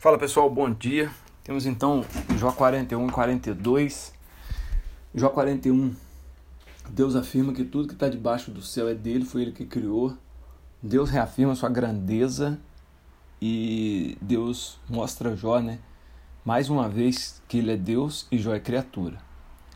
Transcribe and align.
Fala 0.00 0.16
pessoal, 0.16 0.48
bom 0.48 0.72
dia. 0.72 1.10
Temos 1.44 1.66
então 1.66 2.02
Jó 2.38 2.50
41 2.50 3.06
e 3.06 3.12
42. 3.12 4.14
Jó 5.14 5.28
41. 5.28 5.94
Deus 6.88 7.14
afirma 7.14 7.52
que 7.52 7.64
tudo 7.64 7.86
que 7.86 7.92
está 7.92 8.08
debaixo 8.08 8.50
do 8.50 8.62
céu 8.62 8.88
é 8.88 8.94
dele, 8.94 9.26
foi 9.26 9.42
ele 9.42 9.52
que 9.52 9.66
criou. 9.66 10.16
Deus 10.82 11.10
reafirma 11.10 11.54
sua 11.54 11.68
grandeza 11.68 12.58
e 13.42 14.16
Deus 14.22 14.80
mostra 14.88 15.32
a 15.32 15.36
Jó, 15.36 15.60
né? 15.60 15.78
Mais 16.46 16.70
uma 16.70 16.88
vez 16.88 17.42
que 17.46 17.58
ele 17.58 17.72
é 17.72 17.76
Deus 17.76 18.26
e 18.32 18.38
Jó 18.38 18.54
é 18.54 18.58
criatura. 18.58 19.18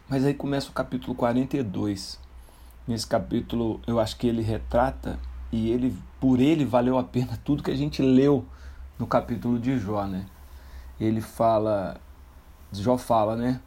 Mas 0.09 0.25
aí 0.25 0.33
começa 0.33 0.71
o 0.71 0.73
capítulo 0.73 1.15
42. 1.15 2.19
Nesse 2.89 3.07
capítulo 3.07 3.79
eu 3.87 4.01
acho 4.01 4.17
que 4.17 4.27
ele 4.27 4.41
retrata 4.41 5.19
e 5.53 5.71
ele 5.71 5.95
por 6.19 6.41
ele 6.41 6.65
valeu 6.65 6.97
a 6.97 7.05
pena 7.05 7.39
tudo 7.45 7.63
que 7.63 7.71
a 7.71 7.77
gente 7.77 8.01
leu 8.01 8.47
no 8.99 9.07
capítulo 9.07 9.59
de 9.59 9.79
Jó, 9.79 10.05
né? 10.05 10.27
Ele 11.01 11.21
fala, 11.21 11.97
Jó 12.73 12.97
fala, 12.97 13.37
né? 13.37 13.61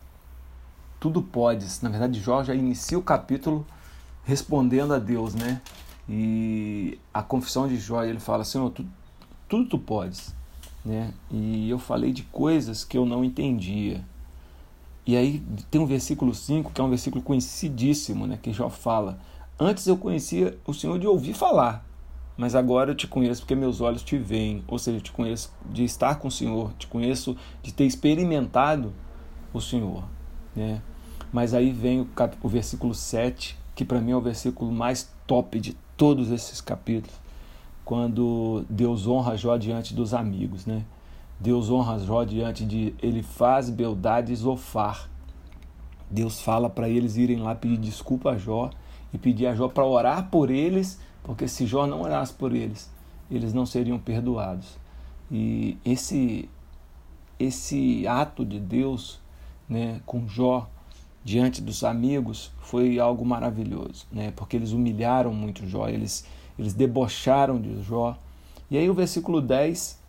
Tudo 0.99 1.21
podes. 1.21 1.81
Na 1.81 1.89
verdade, 1.89 2.19
Jó 2.19 2.43
já 2.43 2.55
inicia 2.55 2.97
o 2.97 3.03
capítulo 3.03 3.65
respondendo 4.23 4.93
a 4.93 4.99
Deus, 4.99 5.35
né? 5.35 5.61
E 6.09 6.97
a 7.13 7.21
confissão 7.21 7.67
de 7.67 7.77
Jó, 7.77 8.03
ele 8.03 8.19
fala, 8.19 8.43
Senhor, 8.43 8.69
tu, 8.69 8.85
tudo 9.47 9.69
tu 9.69 9.77
podes, 9.77 10.33
né? 10.85 11.13
E 11.29 11.69
eu 11.69 11.79
falei 11.79 12.13
de 12.13 12.23
coisas 12.23 12.83
que 12.83 12.97
eu 12.97 13.05
não 13.05 13.23
entendia. 13.23 14.03
E 15.05 15.15
aí 15.15 15.41
tem 15.71 15.79
um 15.79 15.85
versículo 15.85 16.35
5, 16.35 16.71
que 16.71 16.81
é 16.81 16.83
um 16.83 16.89
versículo 16.89 17.23
conhecidíssimo, 17.23 18.27
né? 18.27 18.37
Que 18.41 18.51
Jó 18.51 18.69
fala, 18.69 19.17
antes 19.57 19.87
eu 19.87 19.97
conhecia 19.97 20.57
o 20.65 20.73
Senhor 20.73 20.99
de 20.99 21.07
ouvir 21.07 21.33
falar, 21.33 21.86
mas 22.37 22.53
agora 22.53 22.91
eu 22.91 22.95
te 22.95 23.07
conheço 23.07 23.41
porque 23.41 23.55
meus 23.55 23.81
olhos 23.81 24.03
te 24.03 24.17
veem, 24.17 24.63
ou 24.67 24.77
seja, 24.77 24.97
eu 24.97 25.01
te 25.01 25.11
conheço 25.11 25.51
de 25.65 25.83
estar 25.83 26.15
com 26.15 26.27
o 26.27 26.31
Senhor, 26.31 26.71
te 26.77 26.85
conheço 26.85 27.35
de 27.63 27.73
ter 27.73 27.85
experimentado 27.85 28.93
o 29.51 29.59
Senhor, 29.59 30.03
né? 30.55 30.81
Mas 31.33 31.53
aí 31.53 31.71
vem 31.71 31.99
o, 32.01 32.05
cap... 32.05 32.37
o 32.41 32.47
versículo 32.47 32.93
7, 32.93 33.57
que 33.75 33.83
para 33.83 33.99
mim 33.99 34.11
é 34.11 34.15
o 34.15 34.21
versículo 34.21 34.71
mais 34.71 35.11
top 35.25 35.59
de 35.59 35.75
todos 35.97 36.29
esses 36.31 36.61
capítulos, 36.61 37.15
quando 37.83 38.63
Deus 38.69 39.07
honra 39.07 39.35
Jó 39.35 39.57
diante 39.57 39.95
dos 39.95 40.13
amigos, 40.13 40.65
né? 40.65 40.85
Deus 41.39 41.69
honra 41.71 41.97
Jó 41.99 42.23
diante 42.23 42.65
de 42.65 42.93
ele 43.01 43.23
faz 43.23 43.69
beldade 43.69 44.31
e 44.31 44.35
Zofar. 44.35 45.09
Deus 46.09 46.39
fala 46.39 46.69
para 46.69 46.87
eles 46.87 47.17
irem 47.17 47.37
lá 47.37 47.55
pedir 47.55 47.77
desculpa 47.77 48.31
a 48.31 48.37
Jó 48.37 48.69
e 49.13 49.17
pedir 49.17 49.47
a 49.47 49.55
Jó 49.55 49.67
para 49.67 49.85
orar 49.85 50.29
por 50.29 50.49
eles 50.49 50.99
porque 51.27 51.45
se 51.45 51.67
Jó 51.67 51.85
não 51.85 52.01
orasse 52.01 52.33
por 52.33 52.55
eles, 52.55 52.89
eles 53.29 53.53
não 53.53 53.65
seriam 53.65 53.99
perdoados. 53.99 54.77
E 55.29 55.77
esse 55.83 56.49
esse 57.37 58.07
ato 58.07 58.43
de 58.43 58.59
Deus, 58.59 59.19
né, 59.69 60.01
com 60.05 60.27
Jó 60.27 60.67
diante 61.23 61.61
dos 61.61 61.83
amigos 61.83 62.51
foi 62.61 62.97
algo 62.97 63.23
maravilhoso, 63.25 64.07
né? 64.11 64.31
Porque 64.35 64.55
eles 64.55 64.71
humilharam 64.71 65.33
muito 65.33 65.67
Jó, 65.67 65.89
eles 65.89 66.25
eles 66.57 66.73
debocharam 66.73 67.59
de 67.59 67.83
Jó. 67.83 68.17
E 68.71 68.77
aí 68.77 68.89
o 68.89 68.93
versículo 68.93 69.41
10, 69.41 69.99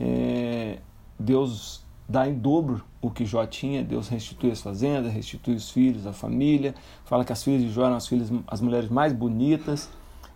é, 0.00 0.78
Deus 1.18 1.82
dá 2.08 2.28
em 2.28 2.34
dobro 2.34 2.84
o 3.02 3.10
que 3.10 3.26
Jó 3.26 3.44
tinha, 3.44 3.82
Deus 3.82 4.06
restitui 4.08 4.52
as 4.52 4.62
fazendas, 4.62 5.12
restitui 5.12 5.56
os 5.56 5.70
filhos, 5.70 6.06
a 6.06 6.12
família, 6.12 6.72
fala 7.04 7.24
que 7.24 7.32
as 7.32 7.42
filhas 7.42 7.62
de 7.62 7.70
Jó 7.70 7.84
eram 7.84 7.96
as 7.96 8.06
filhas, 8.06 8.30
as 8.46 8.60
mulheres 8.60 8.88
mais 8.88 9.12
bonitas, 9.12 9.90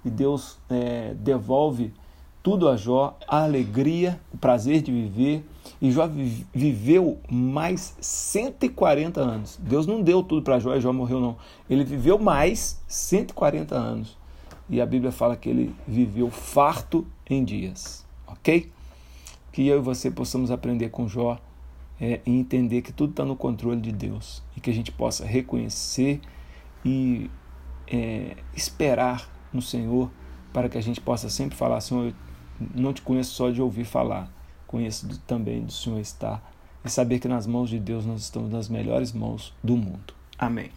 e 0.04 0.10
Deus 0.10 0.58
é, 0.68 1.14
devolve 1.14 1.92
tudo 2.42 2.68
a 2.68 2.76
Jó, 2.76 3.16
a 3.28 3.44
alegria, 3.44 4.20
o 4.34 4.36
prazer 4.36 4.82
de 4.82 4.90
viver. 4.90 5.44
E 5.80 5.90
Jó 5.92 6.08
viveu 6.52 7.18
mais 7.30 7.96
140 8.00 9.20
anos. 9.20 9.58
Deus 9.62 9.86
não 9.86 10.02
deu 10.02 10.22
tudo 10.22 10.42
para 10.42 10.58
Jó 10.58 10.74
e 10.74 10.80
Jó 10.80 10.92
morreu, 10.92 11.20
não. 11.20 11.36
Ele 11.70 11.84
viveu 11.84 12.18
mais 12.18 12.80
140 12.88 13.76
anos. 13.76 14.18
E 14.68 14.80
a 14.80 14.86
Bíblia 14.86 15.12
fala 15.12 15.36
que 15.36 15.48
ele 15.48 15.74
viveu 15.86 16.30
farto 16.30 17.06
em 17.28 17.44
dias. 17.44 18.04
Ok? 18.26 18.70
Que 19.52 19.66
eu 19.68 19.78
e 19.78 19.80
você 19.80 20.10
possamos 20.10 20.50
aprender 20.50 20.88
com 20.88 21.06
Jó 21.06 21.38
é, 22.00 22.20
e 22.26 22.30
entender 22.30 22.82
que 22.82 22.92
tudo 22.92 23.10
está 23.10 23.24
no 23.24 23.36
controle 23.36 23.80
de 23.80 23.92
Deus. 23.92 24.42
E 24.56 24.60
que 24.60 24.70
a 24.70 24.74
gente 24.74 24.90
possa 24.90 25.24
reconhecer 25.24 26.20
e 26.84 27.30
é, 27.86 28.36
esperar 28.56 29.30
no 29.52 29.62
Senhor, 29.62 30.10
para 30.52 30.68
que 30.68 30.78
a 30.78 30.82
gente 30.82 31.00
possa 31.00 31.28
sempre 31.28 31.56
falar: 31.56 31.80
Senhor, 31.80 32.06
eu 32.06 32.14
não 32.74 32.92
te 32.92 33.02
conheço 33.02 33.34
só 33.34 33.50
de 33.50 33.60
ouvir 33.60 33.84
falar, 33.84 34.30
conheço 34.66 35.08
também 35.26 35.64
do 35.64 35.72
Senhor 35.72 36.00
estar 36.00 36.52
e 36.84 36.90
saber 36.90 37.18
que 37.18 37.28
nas 37.28 37.46
mãos 37.46 37.70
de 37.70 37.78
Deus 37.78 38.04
nós 38.04 38.22
estamos 38.22 38.50
nas 38.50 38.68
melhores 38.68 39.12
mãos 39.12 39.54
do 39.62 39.76
mundo. 39.76 40.14
Amém. 40.38 40.70